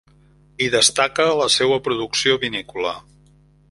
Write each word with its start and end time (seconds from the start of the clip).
Hi 0.61 0.69
destaca 0.75 1.27
la 1.43 1.51
seua 1.59 1.79
producció 1.89 2.43
vinícola. 2.49 2.97